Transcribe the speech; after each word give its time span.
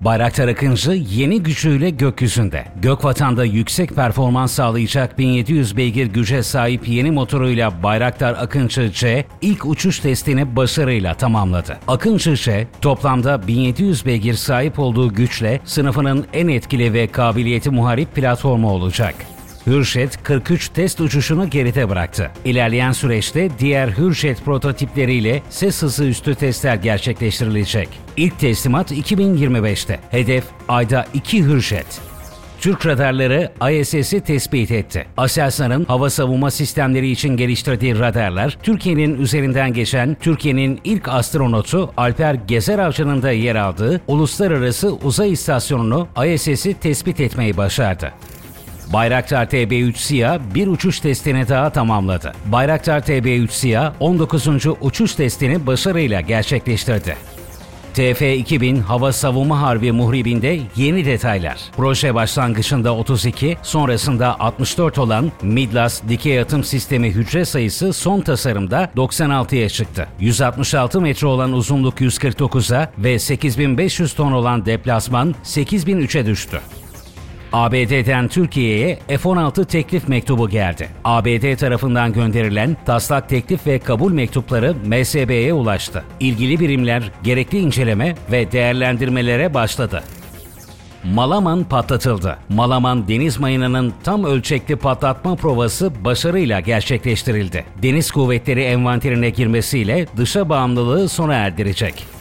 Bayraktar 0.00 0.48
Akıncı 0.48 0.90
yeni 0.90 1.42
gücüyle 1.42 1.90
gökyüzünde. 1.90 2.64
Gökvatan'da 2.82 3.44
yüksek 3.44 3.90
performans 3.90 4.52
sağlayacak 4.52 5.18
1700 5.18 5.76
beygir 5.76 6.06
güce 6.06 6.42
sahip 6.42 6.88
yeni 6.88 7.10
motoruyla 7.10 7.82
Bayraktar 7.82 8.32
Akıncı 8.32 8.92
C 8.92 9.24
ilk 9.40 9.66
uçuş 9.66 9.98
testini 9.98 10.56
başarıyla 10.56 11.14
tamamladı. 11.14 11.78
Akıncı 11.88 12.36
C 12.36 12.66
toplamda 12.80 13.46
1700 13.46 14.06
beygir 14.06 14.34
sahip 14.34 14.78
olduğu 14.78 15.14
güçle 15.14 15.60
sınıfının 15.64 16.26
en 16.32 16.48
etkili 16.48 16.92
ve 16.92 17.06
kabiliyeti 17.06 17.70
muharip 17.70 18.14
platformu 18.14 18.70
olacak. 18.70 19.14
Hürjet 19.66 20.22
43 20.22 20.68
test 20.68 21.00
uçuşunu 21.00 21.50
geride 21.50 21.88
bıraktı. 21.88 22.30
İlerleyen 22.44 22.92
süreçte 22.92 23.48
diğer 23.58 23.88
Hürjet 23.88 24.44
prototipleriyle 24.44 25.42
ses 25.50 25.82
hızı 25.82 26.04
üstü 26.04 26.34
testler 26.34 26.74
gerçekleştirilecek. 26.74 27.88
İlk 28.16 28.38
teslimat 28.38 28.92
2025'te. 28.92 30.00
Hedef 30.10 30.44
ayda 30.68 31.06
2 31.14 31.44
Hürjet. 31.44 32.00
Türk 32.60 32.86
radarları 32.86 33.52
ISS'i 33.72 34.20
tespit 34.20 34.70
etti. 34.70 35.06
Aselsan'ın 35.16 35.84
hava 35.84 36.10
savunma 36.10 36.50
sistemleri 36.50 37.10
için 37.10 37.36
geliştirdiği 37.36 37.98
radarlar, 37.98 38.58
Türkiye'nin 38.62 39.20
üzerinden 39.20 39.72
geçen 39.72 40.16
Türkiye'nin 40.20 40.80
ilk 40.84 41.08
astronotu 41.08 41.92
Alper 41.96 42.34
Gezer 42.34 42.78
Avcı'nın 42.78 43.22
da 43.22 43.30
yer 43.30 43.56
aldığı 43.56 44.00
Uluslararası 44.08 44.94
Uzay 44.94 45.32
İstasyonu'nu 45.32 46.08
ISS'i 46.26 46.74
tespit 46.74 47.20
etmeyi 47.20 47.56
başardı. 47.56 48.12
Bayraktar 48.92 49.46
TB3 49.46 49.96
SİHA 49.96 50.40
bir 50.54 50.66
uçuş 50.66 51.00
testini 51.00 51.48
daha 51.48 51.70
tamamladı. 51.70 52.32
Bayraktar 52.46 53.00
TB3 53.00 53.48
SİHA 53.48 53.94
19. 54.00 54.46
uçuş 54.80 55.14
testini 55.14 55.66
başarıyla 55.66 56.20
gerçekleştirdi. 56.20 57.16
TF-2000 57.94 58.80
Hava 58.80 59.12
Savunma 59.12 59.60
Harbi 59.60 59.92
muhribinde 59.92 60.60
yeni 60.76 61.04
detaylar. 61.04 61.58
Proje 61.76 62.14
başlangıcında 62.14 62.94
32, 62.94 63.56
sonrasında 63.62 64.40
64 64.40 64.98
olan 64.98 65.32
Midlas 65.42 66.02
dikey 66.08 66.40
atım 66.40 66.64
sistemi 66.64 67.10
hücre 67.10 67.44
sayısı 67.44 67.92
son 67.92 68.20
tasarımda 68.20 68.90
96'ya 68.96 69.68
çıktı. 69.68 70.08
166 70.20 71.00
metre 71.00 71.26
olan 71.26 71.52
uzunluk 71.52 72.00
149'a 72.00 72.92
ve 72.98 73.18
8500 73.18 74.14
ton 74.14 74.32
olan 74.32 74.66
deplasman 74.66 75.34
8003'e 75.44 76.26
düştü. 76.26 76.60
ABD'den 77.52 78.28
Türkiye'ye 78.28 78.98
F-16 79.08 79.64
teklif 79.64 80.08
mektubu 80.08 80.48
geldi. 80.48 80.88
ABD 81.04 81.56
tarafından 81.56 82.12
gönderilen 82.12 82.76
taslak 82.86 83.28
teklif 83.28 83.66
ve 83.66 83.78
kabul 83.78 84.12
mektupları 84.12 84.74
MSB'ye 84.84 85.52
ulaştı. 85.52 86.04
İlgili 86.20 86.60
birimler 86.60 87.12
gerekli 87.22 87.58
inceleme 87.58 88.14
ve 88.32 88.52
değerlendirmelere 88.52 89.54
başladı. 89.54 90.02
Malaman 91.04 91.64
patlatıldı. 91.64 92.38
Malaman 92.48 93.08
deniz 93.08 93.40
mayınının 93.40 93.92
tam 94.04 94.24
ölçekli 94.24 94.76
patlatma 94.76 95.36
provası 95.36 96.04
başarıyla 96.04 96.60
gerçekleştirildi. 96.60 97.64
Deniz 97.82 98.10
kuvvetleri 98.10 98.62
envanterine 98.62 99.30
girmesiyle 99.30 100.06
dışa 100.16 100.48
bağımlılığı 100.48 101.08
sona 101.08 101.34
erdirecek. 101.34 102.19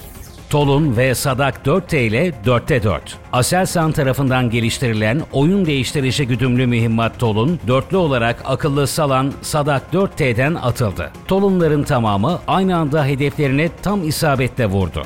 Tolun 0.50 0.98
ve 0.98 1.16
Sadak 1.16 1.66
4T 1.66 1.98
ile 1.98 2.34
4'te 2.46 2.84
4. 2.84 3.18
Aselsan 3.34 3.92
tarafından 3.92 4.50
geliştirilen 4.50 5.22
oyun 5.32 5.66
değiştirici 5.66 6.28
güdümlü 6.28 6.68
mühimmat 6.68 7.20
Tolun, 7.20 7.60
dörtlü 7.68 7.98
olarak 7.98 8.42
akıllı 8.46 8.88
salan 8.88 9.34
Sadak 9.42 9.84
4T'den 9.94 10.56
atıldı. 10.56 11.12
Tolunların 11.28 11.84
tamamı 11.84 12.40
aynı 12.48 12.78
anda 12.78 13.06
hedeflerine 13.06 13.70
tam 13.82 14.08
isabetle 14.08 14.66
vurdu. 14.66 15.04